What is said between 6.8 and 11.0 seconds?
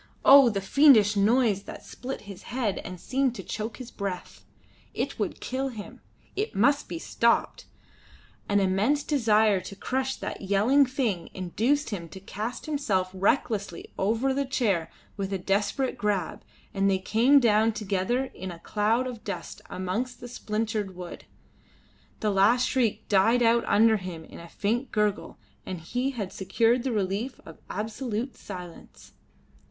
be stopped!" An insane desire to crush that yelling